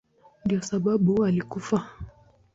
[0.45, 1.77] Ndiyo sababu alikufa.